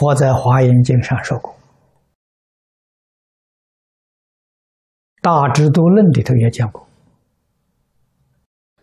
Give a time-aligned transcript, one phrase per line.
[0.00, 1.52] 佛在《华严经》上说过，
[5.20, 6.88] 《大智度论》里头也讲过，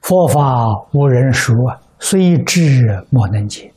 [0.02, 0.40] 佛法
[0.94, 1.52] 无人说，
[1.98, 3.74] 虽知莫能解。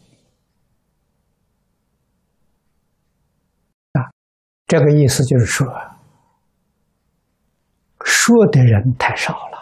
[3.92, 4.04] 啊，
[4.66, 5.66] 这个意思就是说，
[8.04, 9.56] 说的人太少了。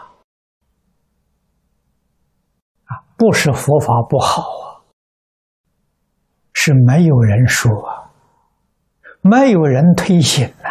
[2.87, 4.68] 啊，不是佛法不好啊。
[6.61, 7.71] 是没有人说，
[9.21, 10.69] 没有人推行呐。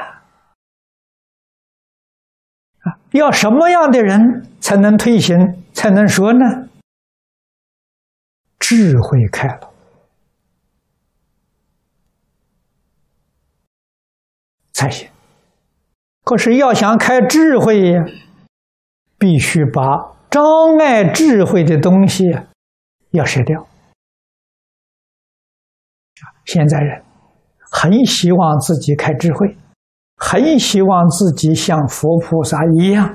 [2.79, 6.67] 啊，要什么样的人才能推行，才能说呢？
[8.59, 9.71] 智慧开了
[14.73, 15.09] 才行。
[16.25, 18.03] 可是要想开智慧呀，
[19.17, 20.43] 必须把障
[20.81, 22.25] 碍智慧的东西
[23.11, 23.65] 要舍掉。
[26.23, 27.03] 啊现在人
[27.59, 29.57] 很希望自己开智慧，
[30.15, 33.05] 很希望自己像佛菩萨一样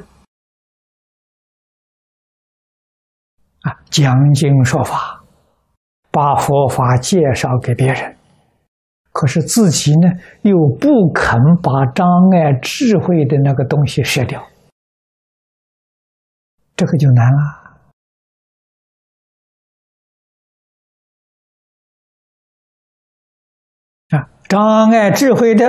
[3.62, 5.24] 啊，讲经说法，
[6.10, 8.16] 把佛法介绍给别人。
[9.12, 10.10] 可是自己呢，
[10.42, 14.42] 又不肯把障碍智慧的那个东西舍掉，
[16.74, 17.61] 这个就难了。
[24.52, 25.66] 障碍智慧的，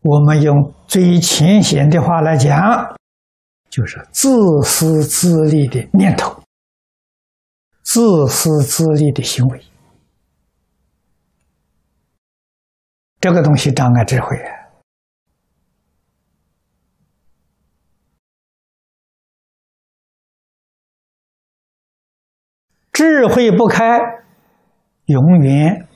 [0.00, 2.96] 我们用最浅显的话来讲，
[3.68, 6.40] 就是自私自利的念头、
[7.82, 9.64] 自私自利的行为，
[13.18, 14.38] 这个东西障碍智慧！
[22.92, 24.20] 智慧不开。
[25.10, 25.88] 永远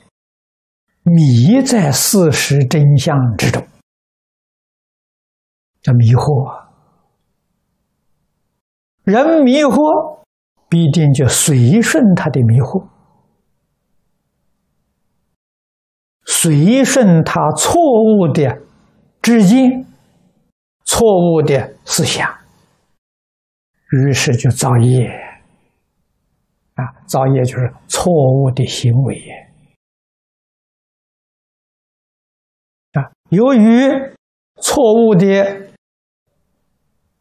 [1.03, 3.65] 迷在事实真相之中，
[5.81, 6.65] 叫迷惑！
[9.05, 10.19] 人迷惑，
[10.67, 12.89] 必定就随顺他的迷惑，
[16.25, 18.63] 随顺他错误的
[19.21, 19.85] 知见、
[20.83, 22.29] 错误的思想，
[23.91, 25.24] 于是就造业。
[26.75, 29.15] 啊，造业就是错误的行为
[32.91, 32.99] 啊！
[33.29, 33.89] 由于
[34.61, 35.71] 错误的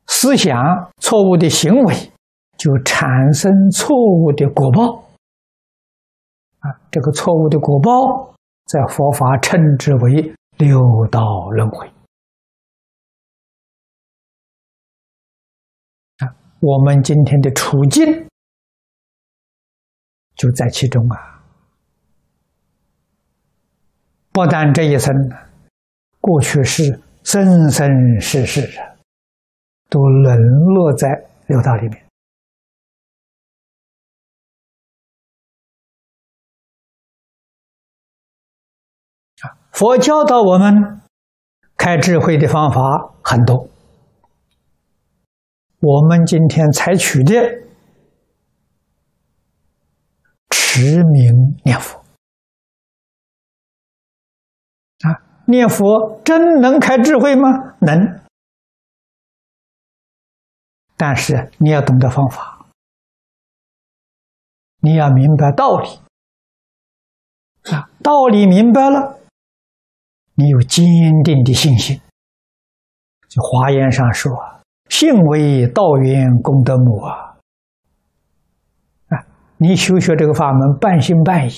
[0.08, 1.94] 思想、错误的行为，
[2.58, 5.04] 就产生错误的果报
[6.58, 6.74] 啊！
[6.90, 8.34] 这个错误的果报，
[8.66, 10.80] 在佛法称之为六
[11.12, 11.20] 道
[11.50, 11.86] 轮回
[16.18, 16.34] 啊！
[16.60, 18.26] 我们今天的处境。
[20.36, 21.42] 就在其中啊！
[24.32, 25.14] 不但这一生，
[26.20, 28.68] 过去是生生世世，
[29.88, 31.08] 都沦落在
[31.46, 32.04] 六道里面
[39.42, 39.54] 啊！
[39.70, 41.00] 佛教导我们
[41.76, 42.80] 开智慧的方法
[43.22, 43.68] 很多，
[45.78, 47.63] 我们今天采取的。
[50.74, 52.00] 持名念佛
[55.04, 57.48] 啊，念佛真能开智慧吗？
[57.80, 58.20] 能，
[60.96, 62.66] 但是你要懂得方法，
[64.78, 65.88] 你要明白道理
[67.72, 69.20] 啊，道理明白了，
[70.34, 70.84] 你有坚
[71.22, 72.00] 定的信心。
[73.28, 74.32] 就华严上说
[74.90, 77.33] ：“信为道源功德母啊。”
[79.56, 81.52] 你修学这个法门半信半疑，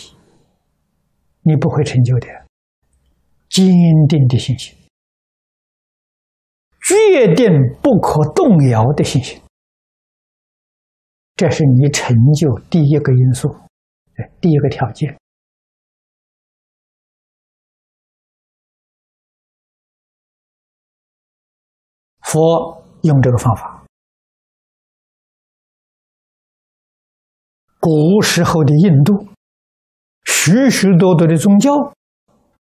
[1.42, 2.26] 你不会成就的。
[3.48, 3.64] 坚
[4.08, 4.76] 定的信心，
[6.82, 7.48] 决定
[7.80, 9.40] 不可动摇的信心，
[11.36, 13.48] 这是你成就第一个因素，
[14.40, 15.16] 第一个条件。
[22.22, 23.85] 佛用这个方法。
[27.86, 29.28] 古时候的印度，
[30.24, 31.72] 许许多多的宗教，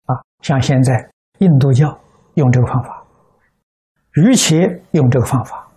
[0.06, 1.96] 啊，像现在印度教
[2.34, 3.06] 用这个方法，
[4.14, 5.68] 瑜伽用这个方法，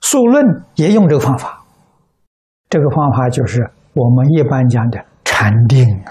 [0.00, 0.44] 素论
[0.74, 1.64] 也用这个方法。
[2.68, 6.10] 这个方法就是我们一般讲的禅定啊。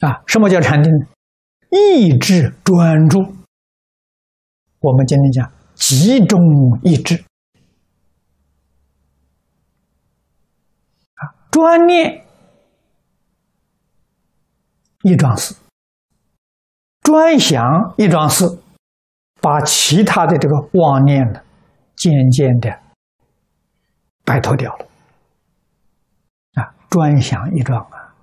[0.00, 0.92] 啊，什么叫禅定？
[1.70, 3.20] 意志专注。
[4.80, 6.38] 我们今天讲集中
[6.82, 7.24] 意志。
[11.60, 12.24] 专念
[15.02, 15.54] 一桩事，
[17.02, 17.62] 专想
[17.98, 18.46] 一桩事，
[19.42, 21.42] 把其他的这个妄念呢，
[21.96, 22.80] 渐渐的
[24.24, 24.86] 摆脱掉了。
[26.54, 28.14] 啊，专想一桩啊，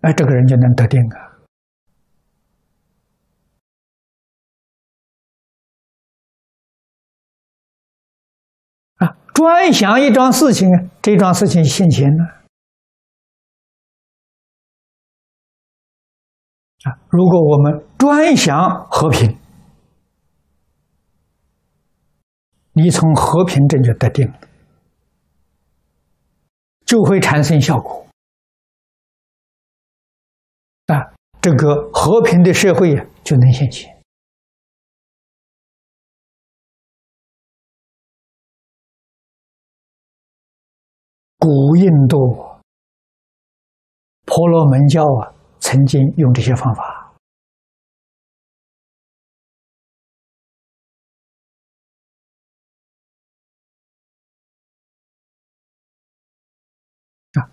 [0.00, 1.27] 哎，这个人就能得定啊。
[9.38, 10.68] 专想一桩事情，
[11.00, 12.24] 这桩事情现前了
[16.82, 16.98] 啊！
[17.08, 19.38] 如果我们专想和平，
[22.72, 24.28] 你从和平这就得定，
[26.84, 28.08] 就会产生效果
[30.86, 31.14] 啊！
[31.40, 33.97] 这个和平的社会就能现前。
[41.48, 42.60] 古印度
[44.26, 47.14] 婆罗门教啊，曾经用这些方法，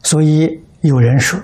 [0.03, 1.39] 所以有人说，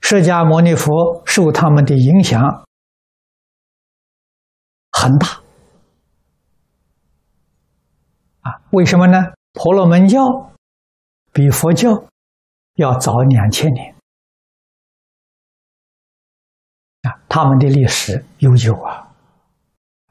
[0.00, 2.64] 释迦牟尼佛受他们的影响
[4.92, 5.26] 很大
[8.42, 9.18] 啊，为什么呢？
[9.52, 10.20] 婆罗门教
[11.32, 11.90] 比佛教
[12.74, 13.94] 要早两千年。
[17.02, 19.12] 啊，他们的历史悠久啊，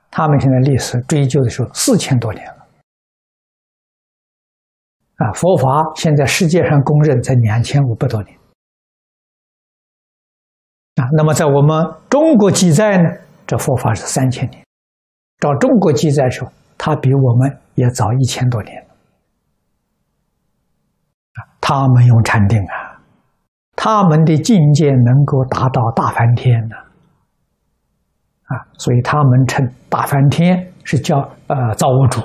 [0.09, 2.67] 他们现在历史追究的时候四千多年了。
[5.17, 8.37] 啊，佛法现在世界上公认在两千五百多年。
[10.95, 13.09] 啊，那么在我们中国记载呢，
[13.47, 14.65] 这佛法是三千年，
[15.39, 18.87] 照中国记载说，它比我们也早一千多年。
[21.73, 23.00] 他们用禅定啊，
[23.77, 26.75] 他们的境界能够达到大梵天呢，
[28.44, 32.19] 啊，所以他们称大梵天是叫呃造物主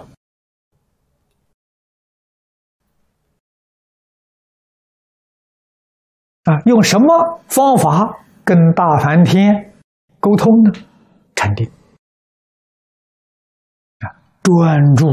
[6.43, 9.73] 啊，用什么方法跟大梵天
[10.19, 10.73] 沟通呢？
[11.37, 11.71] 禅定
[14.01, 14.11] 啊，
[14.43, 15.07] 专注。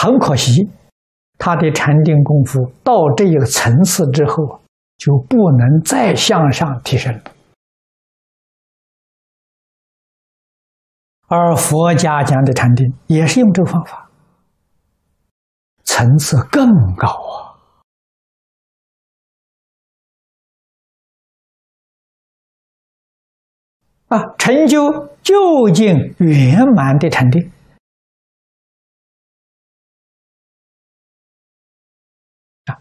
[0.00, 0.70] 很可惜，
[1.38, 4.60] 他的禅定功夫到这一个层次之后，
[4.96, 7.22] 就不能再向上提升了。
[11.26, 14.08] 而佛家讲的禅定也是用这个方法，
[15.82, 17.08] 层次更高
[24.08, 24.16] 啊！
[24.16, 27.50] 啊，成就究竟圆满的禅定。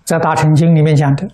[0.03, 1.27] 在《大乘经》里面讲的，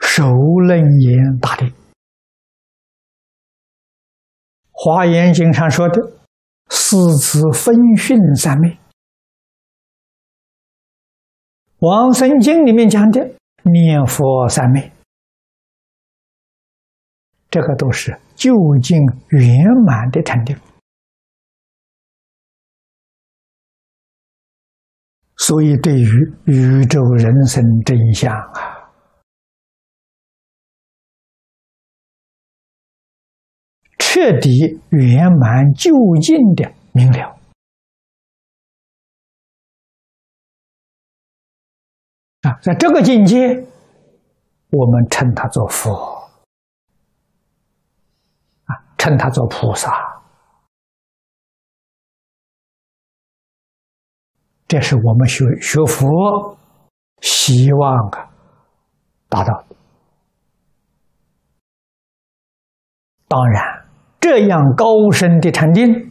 [0.00, 0.24] 首
[0.66, 1.68] 楞严大定，
[4.70, 6.00] 《华严经》上说的
[6.68, 8.68] 四子分训三昧，
[11.78, 13.20] 《往生经》里面讲的
[13.62, 14.92] 念佛三昧，
[17.50, 18.98] 这个都是究竟
[19.30, 20.56] 圆满的禅定。
[25.46, 26.06] 所以，对于
[26.46, 28.88] 宇宙人生真相啊，
[33.98, 37.38] 彻底圆满究竟的明了
[42.40, 43.66] 啊，在这个境界，
[44.70, 45.92] 我们称他做佛
[48.64, 50.13] 啊，称他做菩萨。
[54.74, 56.58] 这是我们学学佛
[57.20, 58.28] 希望啊
[59.28, 59.76] 达到的。
[63.28, 63.86] 当然，
[64.18, 66.10] 这样高深的禅定，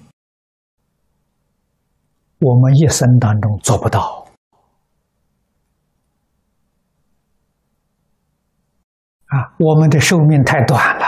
[2.40, 4.26] 我们一生当中做不到
[9.26, 9.52] 啊！
[9.60, 11.06] 我们的寿命太短了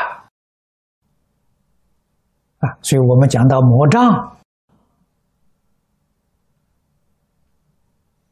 [2.60, 2.78] 啊！
[2.82, 4.36] 所以我们讲到魔障。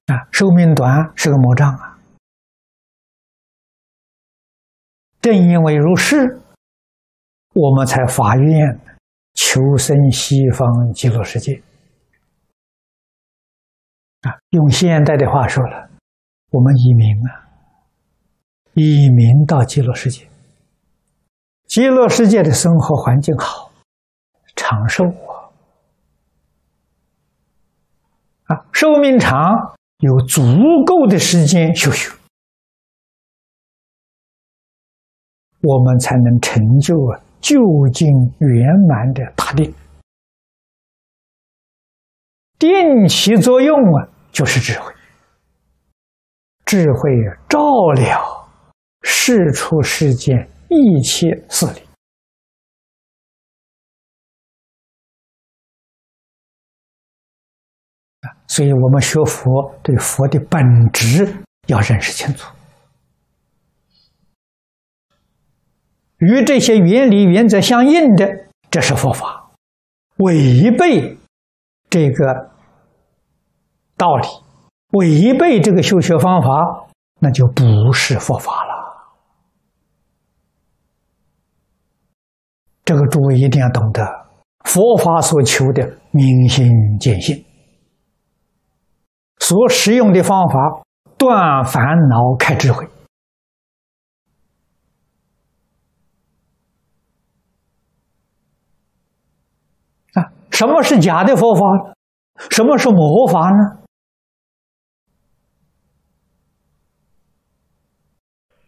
[0.08, 1.98] 啊，寿命短是个魔障啊！
[5.22, 6.42] 正因为如是，
[7.54, 8.80] 我们才发愿
[9.34, 11.64] 求生西方极乐世界。
[14.22, 15.90] 啊，用现代的话说了，
[16.52, 17.48] 我们移民啊，
[18.74, 20.28] 移民到极乐世界。
[21.66, 23.72] 极乐世界的生活环境好，
[24.56, 25.48] 长寿啊，
[28.54, 30.42] 啊，寿命长，有足
[30.86, 32.14] 够的时间修学，
[35.62, 37.58] 我们才能成就啊究
[37.94, 38.06] 竟
[38.40, 39.74] 圆满的大定。
[42.60, 44.94] 定起作用啊，就是智慧。
[46.66, 47.10] 智慧
[47.48, 47.60] 照
[47.96, 48.50] 料
[49.04, 51.83] 世出世间一切事理
[58.54, 61.26] 所以我们学佛对佛的本质
[61.66, 62.54] 要认识清楚，
[66.20, 69.50] 与这些原理原则相应的，这是佛法；
[70.18, 71.18] 违背
[71.90, 72.52] 这个
[73.98, 74.28] 道理。
[74.92, 76.48] 违背这个修学方法，
[77.22, 78.72] 那就不是佛法了。
[82.86, 84.06] 这个诸位一定要懂得，
[84.66, 86.70] 佛法所求的明心
[87.00, 87.44] 见性，
[89.46, 90.86] 所使用的方法
[91.18, 92.86] 断烦恼、开智慧。
[100.14, 101.94] 啊，什么是假的佛法？
[102.50, 103.84] 什么是魔法呢？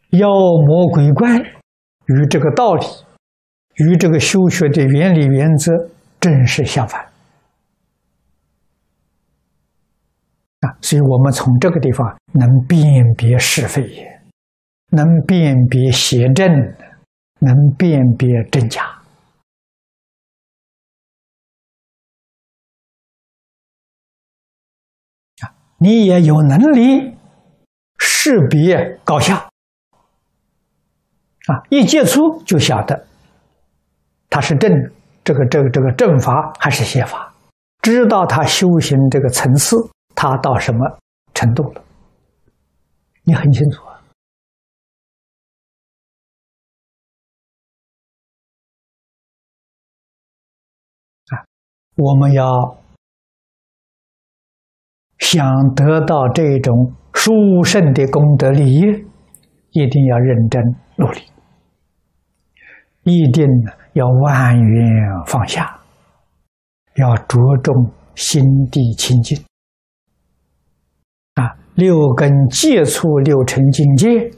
[0.09, 2.85] 妖魔鬼怪与这个道理，
[3.75, 5.71] 与这个修学的原理原则
[6.19, 7.14] 正是相反
[10.85, 13.81] 所以我们从这个地方能辨别是非，
[14.91, 16.47] 能辨别邪正，
[17.39, 19.01] 能辨别真假！
[25.79, 27.17] 你也有能力
[27.97, 29.37] 识别高下。
[31.47, 31.65] 啊！
[31.69, 33.07] 一接触就晓得，
[34.29, 34.71] 他是正
[35.23, 37.33] 这个这个这个正法还是邪法，
[37.81, 39.77] 知道他修行这个层次，
[40.15, 40.97] 他到什么
[41.33, 41.83] 程度了，
[43.23, 44.01] 你很清楚啊！
[51.31, 51.45] 啊，
[51.97, 52.77] 我们要
[55.19, 55.45] 想
[55.75, 58.81] 得到这种殊胜的功德利益，
[59.71, 60.61] 一定要认真
[60.97, 61.21] 努力。
[63.03, 63.45] 一定
[63.93, 65.79] 要万缘放下，
[66.95, 68.41] 要着重心
[68.71, 69.37] 地清净！
[71.75, 74.31] 六根接触六尘境界，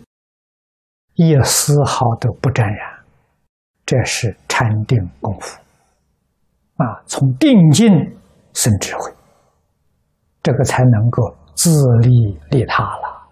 [1.14, 3.06] 一丝毫都不沾染，
[3.86, 5.60] 这是禅定功夫
[6.78, 7.02] 啊！
[7.06, 7.88] 从定境
[8.54, 9.14] 生智慧，
[10.42, 11.70] 这个才能够自
[12.02, 12.10] 利
[12.50, 13.30] 利他了，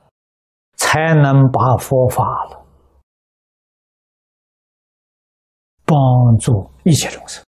[0.78, 2.64] 才能把佛法了。
[5.84, 5.98] 帮
[6.40, 7.44] 助一切众生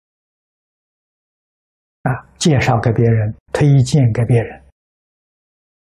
[2.04, 2.14] 啊！
[2.38, 4.63] 介绍给别人，推荐给别人。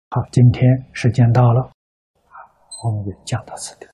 [0.09, 2.35] 好，今天时间到了，啊，
[2.85, 3.85] 我们就讲到此地。